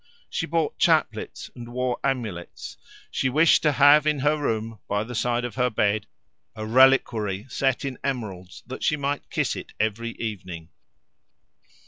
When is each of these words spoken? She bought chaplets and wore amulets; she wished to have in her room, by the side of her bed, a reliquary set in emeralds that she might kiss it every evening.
She 0.31 0.47
bought 0.47 0.79
chaplets 0.79 1.51
and 1.53 1.71
wore 1.71 1.99
amulets; 2.03 2.75
she 3.11 3.29
wished 3.29 3.61
to 3.61 3.73
have 3.73 4.07
in 4.07 4.21
her 4.21 4.35
room, 4.35 4.79
by 4.89 5.03
the 5.03 5.13
side 5.13 5.45
of 5.45 5.53
her 5.57 5.69
bed, 5.69 6.07
a 6.55 6.65
reliquary 6.65 7.45
set 7.49 7.85
in 7.85 7.99
emeralds 8.03 8.63
that 8.65 8.81
she 8.83 8.97
might 8.97 9.29
kiss 9.29 9.55
it 9.55 9.73
every 9.79 10.13
evening. 10.13 10.69